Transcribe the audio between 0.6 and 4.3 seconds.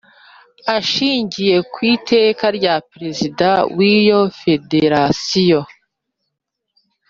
Ashingiye ku Iteka rya Perezida wiyo